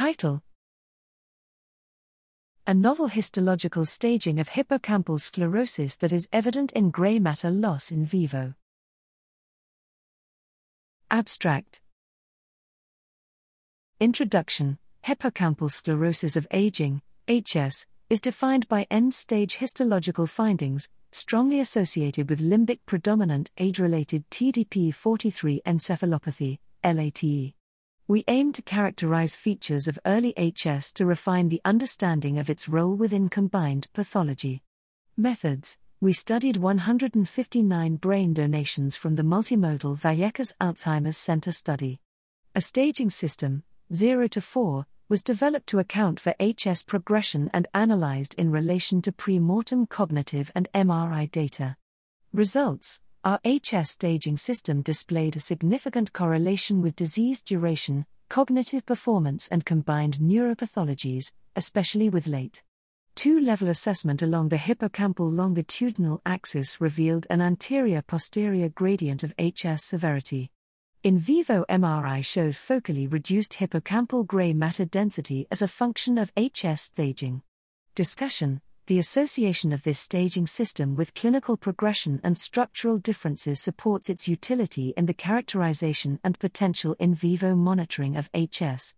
[0.00, 0.42] Title
[2.66, 8.06] A novel histological staging of hippocampal sclerosis that is evident in gray matter loss in
[8.06, 8.54] vivo.
[11.10, 11.82] Abstract
[14.00, 22.30] Introduction Hippocampal sclerosis of aging, HS, is defined by end stage histological findings, strongly associated
[22.30, 27.52] with limbic predominant age related TDP43 encephalopathy, LATE.
[28.10, 32.96] We aim to characterize features of early HS to refine the understanding of its role
[32.96, 34.64] within combined pathology.
[35.16, 42.00] Methods We studied 159 brain donations from the multimodal Vallecas Alzheimer's Center study.
[42.52, 43.62] A staging system,
[43.94, 49.12] 0 to 4, was developed to account for HS progression and analyzed in relation to
[49.12, 51.76] pre mortem cognitive and MRI data.
[52.32, 59.66] Results our HS staging system displayed a significant correlation with disease duration, cognitive performance, and
[59.66, 62.62] combined neuropathologies, especially with late.
[63.14, 69.84] Two level assessment along the hippocampal longitudinal axis revealed an anterior posterior gradient of HS
[69.84, 70.50] severity.
[71.02, 76.80] In vivo MRI showed focally reduced hippocampal gray matter density as a function of HS
[76.80, 77.42] staging.
[77.94, 84.26] Discussion the association of this staging system with clinical progression and structural differences supports its
[84.26, 88.96] utility in the characterization and potential in vivo monitoring of HS.